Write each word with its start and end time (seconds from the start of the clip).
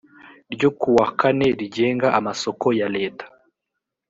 ryo 0.53 0.69
kuwa 0.79 1.05
kane 1.19 1.47
rigenga 1.59 2.07
amasoko 2.19 2.67
ya 2.79 2.87
leta 2.95 3.25